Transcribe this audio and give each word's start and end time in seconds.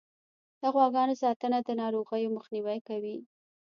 د 0.61 0.63
غواګانو 0.73 1.15
ساتنه 1.23 1.57
د 1.63 1.69
ناروغیو 1.81 2.33
مخنیوی 2.37 2.79
کوي. 2.87 3.17